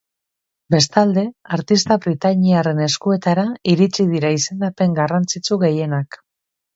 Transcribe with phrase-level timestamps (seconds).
[0.75, 1.23] Bestalde,
[1.57, 6.19] artista britainiarren eskuetara iritsi dira izendapen garrantzitsu gehienak.